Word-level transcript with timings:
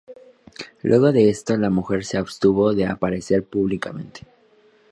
Luego 0.81 1.11
de 1.11 1.29
esto, 1.29 1.55
la 1.57 1.69
mujer 1.69 2.03
se 2.05 2.17
abstuvo 2.17 2.73
de 2.73 2.87
aparecer 2.87 3.43
públicamente. 3.43 4.21